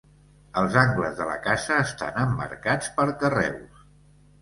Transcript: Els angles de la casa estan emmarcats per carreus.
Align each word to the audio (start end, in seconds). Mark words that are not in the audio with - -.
Els 0.61 0.77
angles 0.83 1.13
de 1.19 1.27
la 1.27 1.35
casa 1.45 1.79
estan 1.83 2.19
emmarcats 2.25 2.93
per 2.99 3.09
carreus. 3.25 3.89